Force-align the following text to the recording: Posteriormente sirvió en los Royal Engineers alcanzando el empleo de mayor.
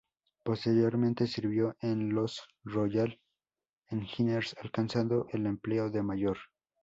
Posteriormente 0.43 1.27
sirvió 1.27 1.75
en 1.79 2.15
los 2.15 2.47
Royal 2.63 3.19
Engineers 3.91 4.55
alcanzando 4.59 5.27
el 5.29 5.45
empleo 5.45 5.91
de 5.91 6.01
mayor. 6.01 6.39